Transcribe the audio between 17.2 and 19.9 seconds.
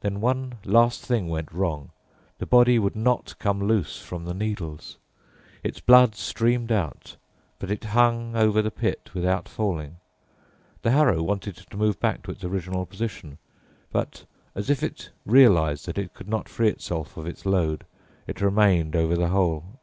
its load, it remained over the hole.